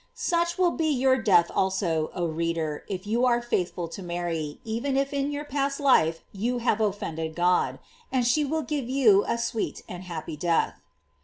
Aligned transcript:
Such 0.15 0.57
will 0.57 0.71
be 0.71 0.87
your 0.87 1.21
death 1.21 1.51
also, 1.53 2.09
oh 2.15 2.27
my 2.27 2.33
reader, 2.33 2.83
if 2.87 3.05
you 3.05 3.23
are 3.27 3.39
faithful 3.39 3.87
to 3.89 4.01
Mary, 4.01 4.59
even 4.63 4.97
if 4.97 5.13
in 5.13 5.31
your 5.31 5.45
past 5.45 5.79
life 5.79 6.23
you 6.31 6.57
have 6.57 6.81
offended 6.81 7.35
God. 7.35 7.77
She 8.23 8.43
will 8.43 8.63
give 8.63 8.89
you 8.89 9.23
a 9.27 9.37
sweet 9.37 9.83
and 9.87 10.03
happy 10.05 10.35
death. 10.35 10.81